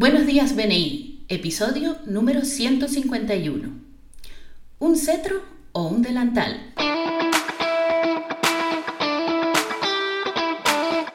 [0.00, 3.68] Buenos días BNI, episodio número 151.
[4.78, 6.72] ¿Un cetro o un delantal?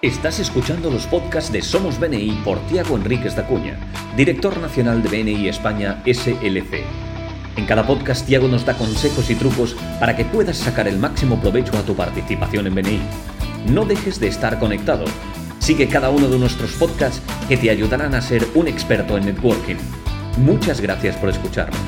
[0.02, 3.80] Estás escuchando los podcasts de Somos BNI por Tiago Enríquez Dacuña,
[4.18, 6.84] director nacional de BNI España SLC.
[7.56, 11.40] En cada podcast Tiago nos da consejos y trucos para que puedas sacar el máximo
[11.40, 13.00] provecho a tu participación en BNI.
[13.70, 15.06] No dejes de estar conectado
[15.64, 19.78] Sigue cada uno de nuestros podcasts que te ayudarán a ser un experto en networking.
[20.40, 21.80] Muchas gracias por escucharnos.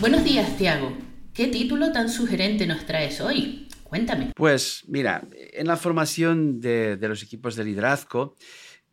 [0.00, 0.96] Buenos días, Tiago.
[1.34, 3.66] ¿Qué título tan sugerente nos traes hoy?
[3.82, 4.30] Cuéntame.
[4.36, 8.36] Pues mira, en la formación de, los equipos de liderazgo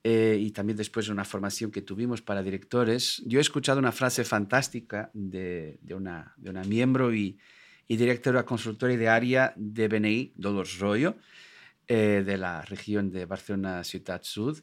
[0.04, 3.92] eh, y también después de una formación que tuvimos para directores, yo he escuchado una
[3.92, 7.38] frase fantástica de, una, de una miembro y,
[7.88, 11.16] y directora consultora de área de BNI, Dolores Royo,
[11.88, 14.62] eh, de la región de Barcelona Ciudad Sud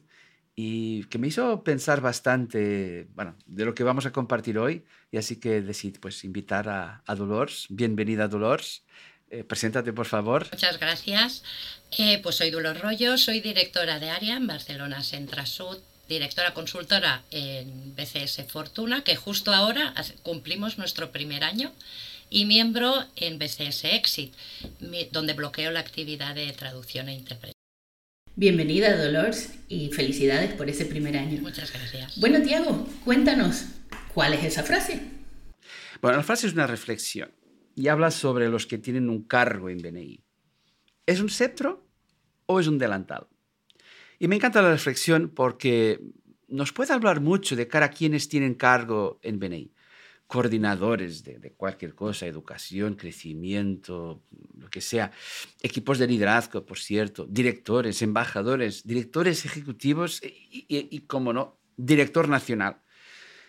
[0.55, 5.17] y que me hizo pensar bastante, bueno, de lo que vamos a compartir hoy y
[5.17, 7.67] así que decidí pues invitar a, Dolores.
[7.69, 8.83] Bienvenida Dolores.
[9.29, 10.47] Eh, preséntate, por favor.
[10.51, 11.43] Muchas gracias.
[11.97, 15.77] Eh, pues soy Dolores Rollo, soy directora de área en Barcelona Centra Sud,
[16.11, 21.71] directora consultora en BCS Fortuna, que justo ahora cumplimos nuestro primer año
[22.29, 24.33] y miembro en BCS Exit,
[25.11, 27.55] donde bloqueo la actividad de traducción e interpretación.
[28.35, 31.41] Bienvenida, Dolores, y felicidades por ese primer año.
[31.41, 32.19] Muchas gracias.
[32.19, 33.65] Bueno, Tiago, cuéntanos,
[34.13, 35.01] ¿cuál es esa frase?
[36.01, 37.31] Bueno, la frase es una reflexión
[37.75, 40.23] y habla sobre los que tienen un cargo en BNI.
[41.05, 41.87] ¿Es un cetro
[42.47, 43.27] o es un delantal?
[44.21, 45.99] Y me encanta la reflexión porque
[46.47, 49.73] nos puede hablar mucho de cara a quienes tienen cargo en BNI
[50.27, 54.21] coordinadores de, cualquier cosa, educación, crecimiento,
[54.57, 55.11] lo que sea,
[55.61, 62.77] equipos de liderazgo, por cierto, directores, embajadores, directores ejecutivos y, y, como no, director nacional.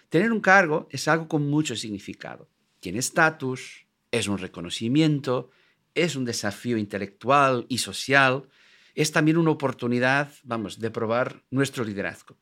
[0.08, 2.48] Tener un cargo es algo con mucho significado.
[2.80, 5.50] Tiene estatus, es un reconocimiento,
[5.94, 8.48] es un desafío intelectual y social,
[8.94, 12.36] es también una oportunidad, vamos, de probar nuestro liderazgo.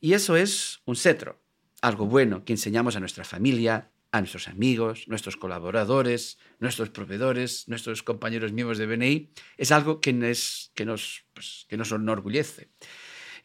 [0.00, 1.42] Y eso es un cetro
[1.82, 8.02] algo bueno que enseñamos a nuestra familia, a nuestros amigos, nuestros colaboradores, nuestros proveedores, nuestros
[8.02, 12.70] compañeros miembros de BNI, es algo que, es, que, nos, pues, que nos enorgullece.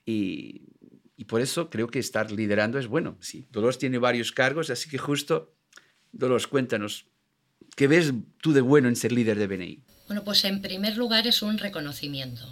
[0.06, 0.70] Y,
[1.18, 3.18] y, por eso creo que estar liderando es bueno.
[3.22, 5.56] Sí, Dolores tiene varios cargos, así que justo,
[6.12, 7.08] Dolores, cuéntanos,
[7.76, 9.84] ¿qué ves tú de bueno en ser líder de BNI?
[10.08, 12.48] Bueno, pues en primer lugar es un reconocimiento.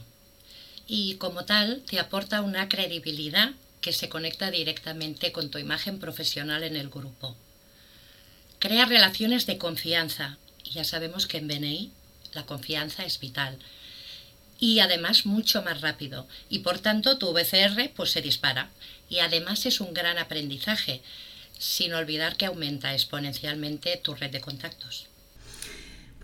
[0.87, 3.51] Y como tal, te aporta una credibilidad
[3.81, 7.35] que se conecta directamente con tu imagen profesional en el grupo.
[8.59, 10.37] Crea relaciones de confianza
[10.75, 11.91] ya sabemos que en BNI
[12.33, 13.57] la confianza es vital
[14.59, 18.69] y además mucho más rápido y por tanto tu VCR pues se dispara
[19.09, 21.01] y además es un gran aprendizaje
[21.57, 25.07] sin olvidar que aumenta exponencialmente tu red de contactos.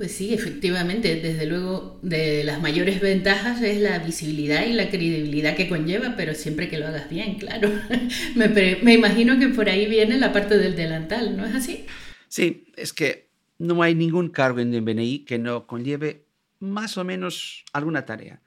[0.01, 5.55] Pues sí, efectivamente, desde luego de las mayores ventajas es la visibilidad y la credibilidad
[5.55, 7.69] que conlleva, pero siempre que lo hagas bien, claro.
[8.35, 11.85] me, imagino que por ahí viene la parte del delantal, ¿no es así?
[12.29, 13.29] Sí, es que
[13.59, 16.25] no hay ningún cargo en el BNI que no conlleve
[16.57, 18.41] más o menos alguna tarea,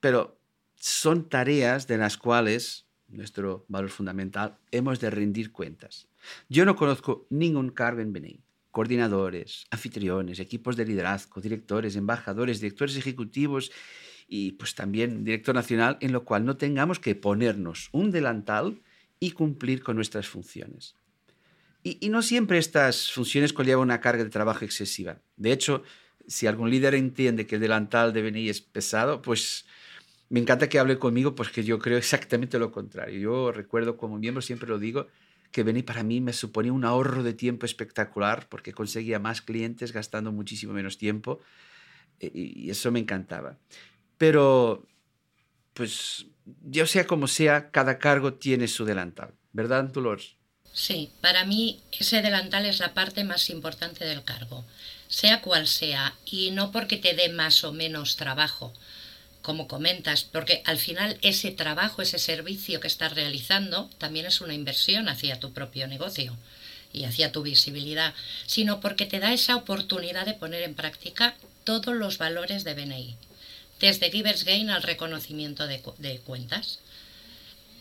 [0.00, 0.40] pero
[0.76, 6.08] son tareas de las cuales nuestro valor fundamental hemos de rendir cuentas.
[6.48, 8.43] Yo no conozco ningún cargo en BNI
[8.74, 13.70] coordinadores, anfitriones, equipos de liderazgo, directores, embajadores, directores ejecutivos
[14.26, 18.82] y pues también director nacional, en lo cual no tengamos que ponernos un delantal
[19.20, 20.96] y cumplir con nuestras funciones.
[21.84, 25.20] Y, no siempre estas funciones conllevan una carga de trabajo excesiva.
[25.36, 25.84] De hecho,
[26.26, 29.66] si algún líder entiende que el delantal de venir es pesado, pues
[30.30, 33.20] me encanta que hable conmigo porque yo creo exactamente lo contrario.
[33.20, 35.06] Yo recuerdo como miembro, siempre lo digo,
[35.54, 39.92] que venir para mí me suponía un ahorro de tiempo espectacular porque conseguía más clientes
[39.92, 41.40] gastando muchísimo menos tiempo
[42.18, 43.56] e, y eso me encantaba.
[44.18, 44.84] Pero,
[45.72, 46.26] pues,
[46.64, 50.34] yo sea como sea, cada cargo tiene su delantal, ¿verdad, Dolores?
[50.72, 54.64] Sí, para mí ese delantal es la parte más importante del cargo,
[55.06, 58.72] sea cual sea, y no porque te dé más o menos trabajo,
[59.44, 64.54] como comentas, porque al final ese trabajo, ese servicio que estás realizando, también es una
[64.54, 66.34] inversión hacia tu propio negocio
[66.94, 68.14] y hacia tu visibilidad,
[68.46, 73.16] sino porque te da esa oportunidad de poner en práctica todos los valores de BNI,
[73.80, 76.78] desde Givers Gain al reconocimiento de, de cuentas.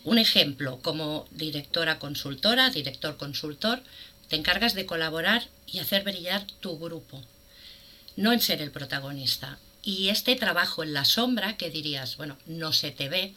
[0.04, 3.82] Un ejemplo, como directora consultora, director consultor,
[4.28, 7.24] te encargas de colaborar y hacer brillar tu grupo,
[8.18, 12.72] no en ser el protagonista, y este trabajo en la sombra, que dirías, bueno, no
[12.74, 13.34] se te ve,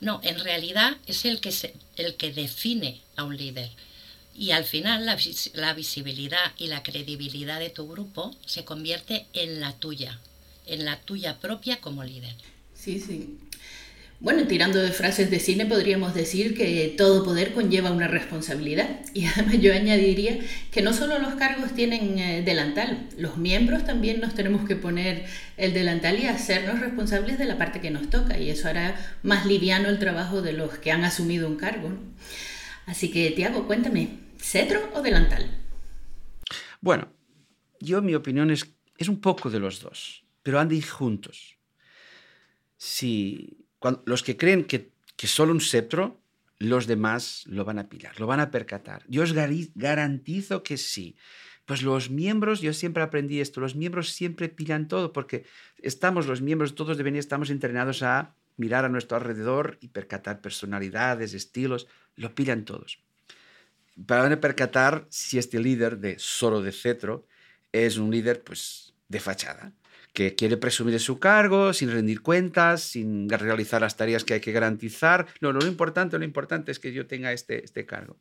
[0.00, 1.54] No, en realidad es el que,
[1.96, 3.70] el que define a un líder.
[4.34, 5.16] Y al final la,
[5.54, 10.18] la visibilidad y la credibilidad de tu grupo se convierte en la tuya,
[10.66, 12.34] en la tuya propia como líder.
[12.74, 13.38] Sí, sí.
[14.22, 19.00] Bueno, tirando de frases de cine, podríamos decir que todo poder conlleva una responsabilidad.
[19.14, 20.38] Y además yo añadiría
[20.70, 25.26] que no solo los cargos tienen eh, delantal, los miembros también nos tenemos que poner
[25.56, 28.38] el delantal y hacernos responsables de la parte que nos toca.
[28.38, 31.90] Y eso hará más liviano el trabajo de los que han asumido un cargo.
[32.86, 35.50] Así que, Tiago, cuéntame, ¿cetro o delantal?
[36.80, 37.08] Bueno,
[37.80, 41.58] yo mi opinión es, es un poco de los dos, pero han de ir juntos.
[42.76, 43.61] Si
[44.04, 44.92] los que creen que,
[45.26, 46.20] solo un cetro,
[46.58, 49.04] los demás lo van a pillar, lo van a percatar.
[49.08, 51.16] Yo os garantizo que sí.
[51.64, 55.44] Pues los miembros, yo siempre aprendí esto, los miembros siempre pillan todo porque
[55.78, 60.40] estamos, los miembros todos de venir, estamos entrenados a mirar a nuestro alrededor y percatar
[60.40, 61.86] personalidades, estilos,
[62.16, 62.98] lo pillan todos.
[64.06, 67.26] Para percatar si este líder de solo de cetro
[67.70, 69.72] es un líder pues de fachada
[70.12, 74.40] que quiere presumir de su cargo sin rendir cuentas, sin realizar las tareas que hay
[74.40, 75.26] que garantizar.
[75.40, 78.18] No, lo importante, lo importante es que yo tenga este, este cargo.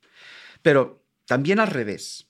[0.61, 2.27] Pero también al revés.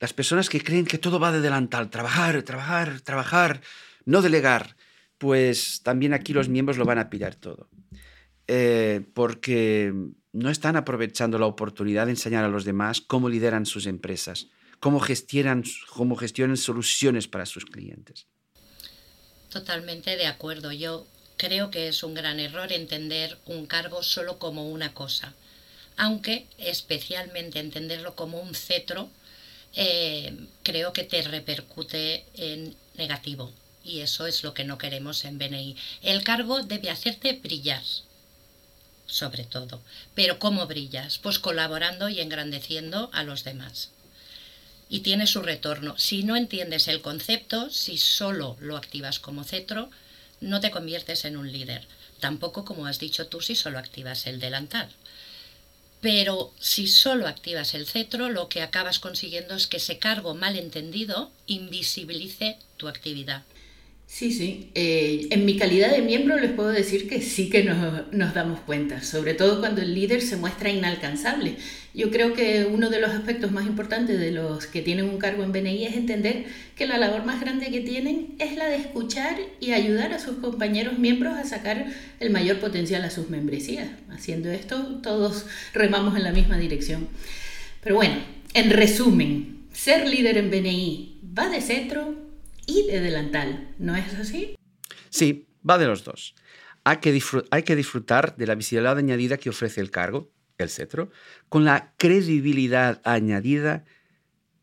[0.00, 3.60] Las personas que creen que todo va de delantal, trabajar, trabajar, trabajar,
[4.04, 4.76] no delegar,
[5.18, 7.68] pues también aquí los miembros lo van a pillar todo.
[8.46, 9.94] Eh, porque
[10.32, 14.50] no están aprovechando la oportunidad de enseñar a los demás cómo lideran sus empresas,
[14.80, 18.26] cómo gestionan, cómo gestionan soluciones para sus clientes.
[19.54, 20.72] Totalmente de acuerdo.
[20.72, 21.06] Yo
[21.36, 25.32] creo que es un gran error entender un cargo solo como una cosa,
[25.96, 29.08] aunque especialmente entenderlo como un cetro
[29.76, 33.52] eh, creo que te repercute en negativo
[33.84, 35.76] y eso es lo que no queremos en BNI.
[36.02, 37.84] El cargo debe hacerte brillar,
[39.06, 39.80] sobre todo.
[40.16, 41.18] Pero ¿cómo brillas?
[41.18, 43.92] Pues colaborando y engrandeciendo a los demás
[44.88, 45.98] y tiene su retorno.
[45.98, 49.90] Si no entiendes el concepto, si solo lo activas como cetro,
[50.40, 51.86] no te conviertes en un líder.
[52.20, 54.88] Tampoco, como has dicho tú, si solo activas el delantal.
[56.00, 60.56] Pero si solo activas el cetro, lo que acabas consiguiendo es que ese cargo mal
[60.56, 63.42] entendido invisibilice tu actividad.
[64.14, 64.70] Sí, sí.
[64.76, 68.60] Eh, en mi calidad de miembro les puedo decir que sí que nos, nos, damos
[68.60, 71.56] cuenta, sobre todo cuando el líder se muestra inalcanzable.
[71.94, 75.42] Yo creo que uno de los aspectos más importantes de los que tienen un cargo
[75.42, 76.44] en BNI es entender
[76.76, 80.36] que la labor más grande que tienen es la de escuchar y ayudar a sus
[80.36, 81.84] compañeros miembros a sacar
[82.20, 83.88] el mayor potencial a sus membresías.
[84.10, 87.08] Haciendo esto, todos remamos en la misma dirección.
[87.82, 88.14] Pero bueno,
[88.54, 92.23] en resumen, ser líder en BNI va de cetro
[92.66, 94.56] y de delantal, ¿no es así?
[95.10, 96.34] Sí, va de los dos.
[96.84, 97.18] Hay que,
[97.50, 101.10] hay que disfrutar de la visibilidad añadida que ofrece el cargo, el cetro,
[101.48, 103.84] con la credibilidad añadida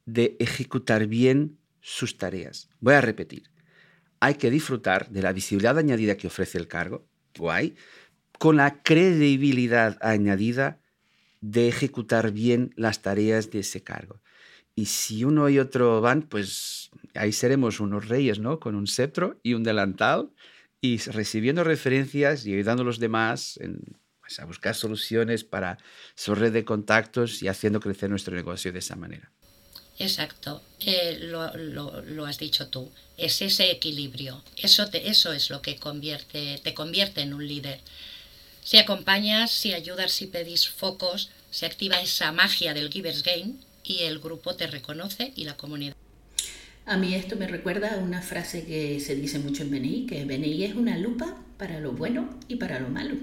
[0.05, 2.69] de ejecutar bien sus tareas.
[2.79, 3.49] Voy a repetir.
[4.19, 7.75] Hay que disfrutar de la visibilidad añadida que ofrece el cargo, guay,
[8.37, 10.79] con la credibilidad añadida
[11.41, 14.21] de ejecutar bien las tareas de ese cargo.
[14.75, 18.59] Y si uno y otro van, pues ahí seremos unos reyes, ¿no?
[18.59, 20.31] Con un cetro y un delantal
[20.81, 23.59] y recibiendo referencias y ayudando a los demás
[24.19, 25.77] pues, a buscar soluciones para
[26.15, 29.31] su red de contactos y haciendo crecer nuestro negocio de esa manera.
[29.99, 35.73] Exacto, eh, lo, has dicho tú, es ese equilibrio, eso, te, eso es lo que
[35.73, 37.81] te convierte en un líder.
[38.63, 44.03] Si acompañas, si ayudas, si pedís focos, se activa esa magia del Giver's Game y
[44.03, 45.95] el grupo te reconoce y la comunidad.
[46.91, 50.25] A mí esto me recuerda a una frase que se dice mucho en BNI, que
[50.25, 53.15] BNI es una lupa para lo bueno y para lo malo.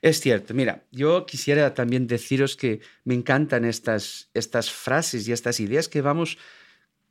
[0.00, 5.58] Es cierto, mira, yo quisiera también deciros que me encantan estas, estas frases y estas
[5.58, 6.38] ideas que vamos,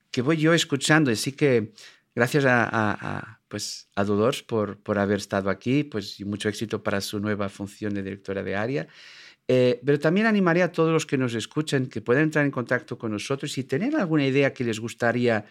[0.09, 1.73] que voy yo escuchando, así que
[2.15, 4.05] gracias a, a, pues, a
[4.47, 8.41] por, por haber estado aquí, pues y mucho éxito para su nueva función de directora
[8.41, 8.87] de área.
[9.53, 12.97] Eh, pero también animaría a todos los que nos escuchen que puedan entrar en contacto
[12.97, 15.43] con nosotros y tener alguna idea que les gustaría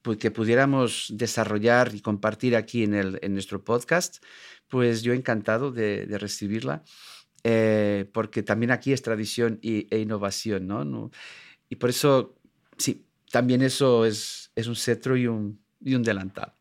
[0.00, 4.24] pues, que pudiéramos desarrollar y compartir aquí en, el, en nuestro podcast,
[4.68, 6.82] pues yo encantado de, recibirla,
[7.44, 11.10] eh, porque también aquí es tradición y, e innovación, ¿no?
[11.68, 12.34] Y por eso,
[12.78, 16.54] sí, también eso es, es un cetro y un, y un delantal.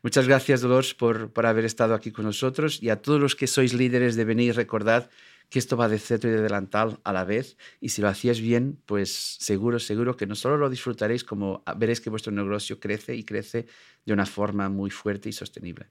[0.00, 3.48] Muchas gracias, Dolores, por, por haber estado aquí con nosotros y a todos los que
[3.48, 5.10] sois líderes de venir, recordad
[5.48, 8.40] que esto va de cetro y de delantal a la vez y si lo hacías
[8.40, 13.14] bien, pues seguro, seguro que no solo lo disfrutaréis, como veréis que vuestro negocio crece
[13.14, 13.66] y crece
[14.04, 15.86] de una forma muy fuerte y sostenible.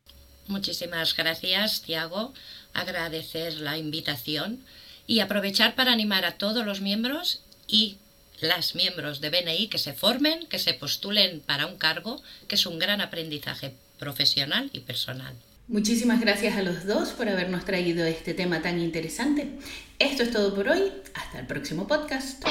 [0.47, 2.33] Muchísimas gracias, Tiago.
[2.73, 4.63] Agradecer la invitación
[5.07, 7.97] y aprovechar para animar a todos los miembros y
[8.41, 12.65] las miembros de BNI que se formen, que se postulen para un cargo, que es
[12.65, 15.35] un gran aprendizaje profesional y personal.
[15.67, 19.47] Muchísimas gracias a los dos por habernos traído este tema tan interesante.
[19.97, 20.91] Esto es todo por hoy.
[21.15, 22.45] Hasta el próximo podcast.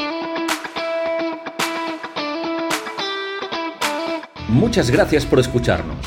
[4.48, 6.04] Muchas gracias por escucharnos.